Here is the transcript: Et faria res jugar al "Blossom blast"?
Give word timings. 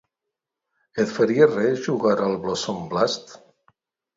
Et 1.03 1.11
faria 1.17 1.49
res 1.51 1.83
jugar 1.89 2.15
al 2.29 2.35
"Blossom 2.47 2.83
blast"? 2.95 3.37